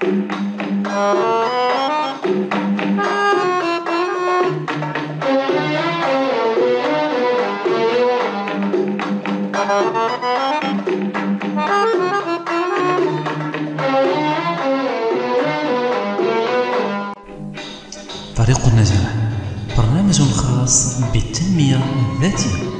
[0.00, 0.16] طريق
[18.66, 19.14] النجاح
[19.78, 21.80] برنامج خاص بالتنمية
[22.16, 22.79] الذاتية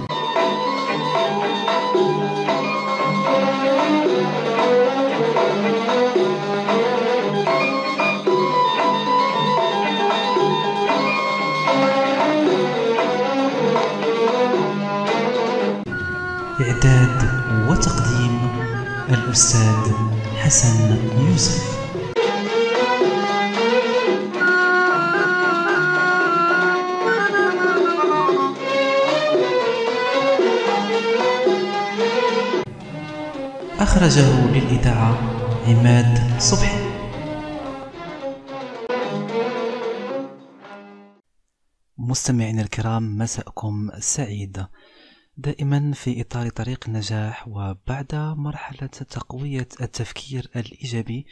[17.11, 18.51] إعداد وتقديم
[19.09, 19.93] الأستاذ
[20.39, 21.81] حسن يوسف.
[33.81, 35.19] أخرجه للإذاعة
[35.69, 36.91] عماد صبحي.
[41.99, 44.67] مستمعينا الكرام مساءكم سعيد.
[45.41, 51.27] دائما في إطار طريق النجاح وبعد مرحلة تقوية التفكير الإيجابي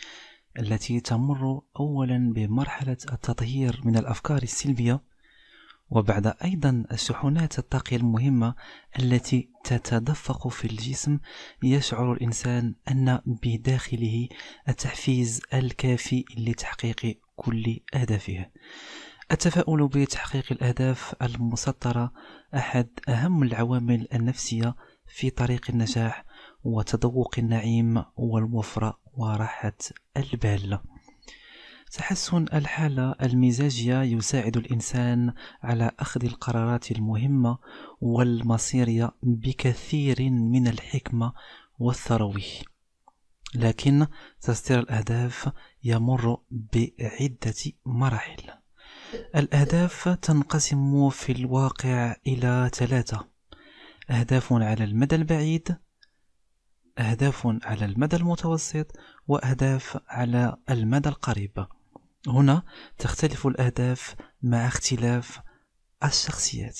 [0.58, 5.00] التي تمر أولا بمرحلة التطهير من الأفكار السلبية
[5.90, 8.54] وبعد أيضا الشحنات الطاقية المهمة
[8.98, 11.18] التي تتدفق في الجسم
[11.62, 14.28] يشعر الإنسان أن بداخله
[14.68, 18.46] التحفيز الكافي لتحقيق كل أهدافه
[19.32, 22.12] التفاؤل بتحقيق الأهداف المسطرة
[22.54, 24.74] أحد أهم العوامل النفسية
[25.06, 26.24] في طريق النجاح
[26.64, 29.76] وتذوق النعيم والوفرة وراحة
[30.16, 30.78] البال.
[31.92, 35.32] تحسن الحالة المزاجية يساعد الإنسان
[35.62, 37.58] على أخذ القرارات المهمة
[38.00, 41.32] والمصيرية بكثير من الحكمة
[41.78, 42.44] والثروي
[43.54, 44.06] لكن
[44.40, 45.52] تسطير الأهداف
[45.84, 47.54] يمر بعدة
[47.86, 48.57] مراحل.
[49.14, 53.28] الأهداف تنقسم في الواقع إلى ثلاثة.
[54.10, 55.76] أهداف على المدى البعيد
[56.98, 58.96] أهداف على المدى المتوسط
[59.28, 61.66] وأهداف على المدى القريب.
[62.28, 62.62] هنا
[62.98, 65.40] تختلف الأهداف مع اختلاف
[66.04, 66.78] الشخصيات.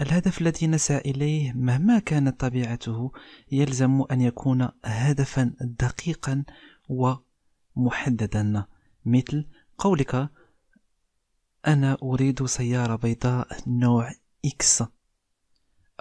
[0.00, 3.12] الهدف الذي نسعى إليه مهما كانت طبيعته
[3.52, 6.44] يلزم أن يكون هدفا دقيقا
[6.88, 8.64] ومحددا
[9.04, 9.46] مثل
[9.78, 10.30] قولك
[11.66, 14.12] أنا أريد سيارة بيضاء نوع
[14.44, 14.84] إكس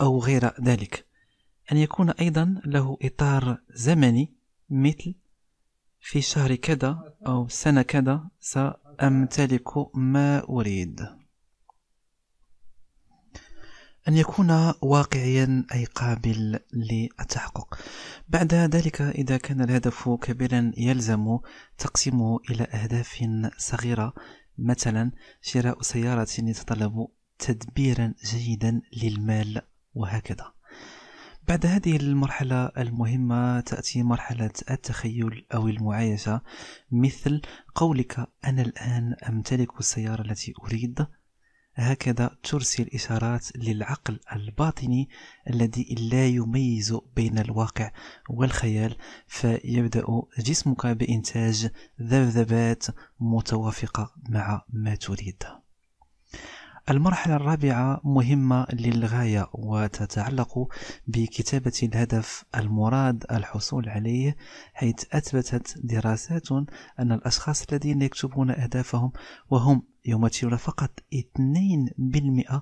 [0.01, 1.05] أو غير ذلك
[1.71, 4.33] أن يكون أيضا له إطار زمني
[4.69, 5.15] مثل
[5.99, 11.01] في شهر كذا أو سنة كذا سأمتلك ما أريد.
[14.07, 17.77] أن يكون واقعيا أي قابل للتحقق.
[18.29, 21.37] بعد ذلك إذا كان الهدف كبيرا يلزم
[21.77, 23.25] تقسيمه إلى أهداف
[23.57, 24.13] صغيرة
[24.61, 25.11] مثلا
[25.41, 27.07] شراء سيارة يتطلب
[27.39, 29.61] تدبيرا جيدا للمال
[29.93, 30.53] وهكذا.
[31.47, 36.41] بعد هذه المرحلة المهمة تأتي مرحلة التخيل أو المعايشة
[36.91, 37.41] مثل
[37.75, 41.05] قولك أنا الآن أمتلك السيارة التي أريد؟
[41.79, 45.09] هكذا ترسل إشارات للعقل الباطني
[45.49, 47.91] الذي لا يميز بين الواقع
[48.29, 48.95] والخيال
[49.27, 50.05] فيبدأ
[50.39, 51.69] جسمك بإنتاج
[52.01, 52.85] ذبذبات
[53.19, 55.43] متوافقة مع ما تريد.
[56.89, 60.67] المرحلة الرابعة مهمة للغاية وتتعلق
[61.07, 64.37] بكتابة الهدف المراد الحصول عليه
[64.73, 66.51] حيث أثبتت دراسات
[66.99, 69.11] أن الأشخاص الذين يكتبون أهدافهم
[69.49, 72.61] وهم يمثلون فقط 2%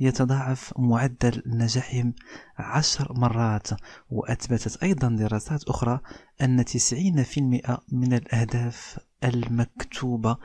[0.00, 2.14] يتضاعف معدل نجاحهم
[2.58, 3.68] عشر مرات.
[4.10, 6.00] وأثبتت أيضا دراسات أخرى
[6.42, 10.36] أن 90% من الأهداف المكتوبة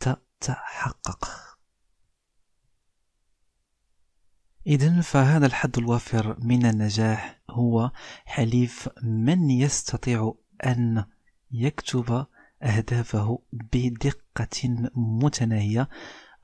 [0.00, 1.55] تتحقق.
[4.66, 7.90] إذا فهذا الحد الوافر من النجاح هو
[8.24, 10.34] حليف من يستطيع
[10.66, 11.04] أن
[11.52, 12.26] يكتب
[12.62, 15.88] أهدافه بدقة متناهية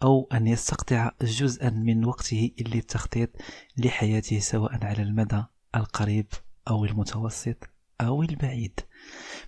[0.03, 3.31] أو أن يستقطع جزءا من وقته للتخطيط
[3.77, 5.45] لحياته سواء على المدى
[5.77, 6.27] القريب
[6.69, 7.57] أو المتوسط
[8.01, 8.81] أو البعيد.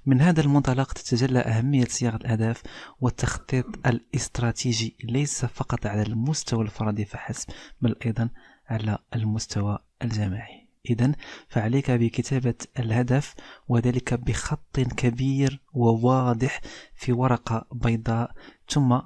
[0.06, 2.62] من هذا المنطلق تتجلى أهمية صياغة الأهداف
[3.00, 7.48] والتخطيط الاستراتيجي ليس فقط على المستوى الفردي فحسب
[7.80, 8.30] بل أيضا
[8.68, 11.12] على المستوى الجماعي إذا
[11.48, 13.34] فعليك بكتابة الهدف
[13.68, 16.60] وذلك بخط كبير وواضح
[16.94, 18.32] في ورقة بيضاء.
[18.68, 18.98] ثم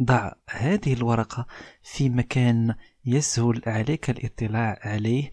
[0.00, 1.46] ضع هذه الورقة
[1.82, 2.74] في مكان
[3.04, 5.30] يسهل عليك الاطلاع عليه.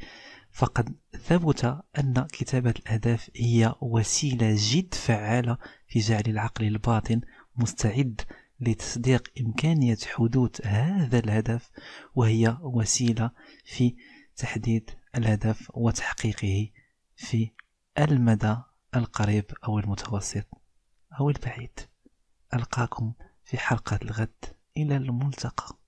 [0.52, 5.58] فقد ثبت أن كتابة الأهداف هي وسيلة جد فعالة
[5.88, 7.22] في جعل العقل الباطن
[7.56, 8.22] مستعد
[8.68, 11.72] لتصديق إمكانية حدوث هذا الهدف
[12.16, 13.32] وهي وسيلة
[13.66, 13.96] في
[14.36, 16.70] تحديد الهدف وتحقيقه
[17.16, 17.52] في
[17.98, 18.56] المدى
[18.96, 20.48] القريب أو المتوسط
[21.20, 21.80] أو البعيد.
[22.54, 23.14] ألقاكم
[23.44, 24.46] في حلقة الغد
[24.78, 25.83] إلى الملتقى.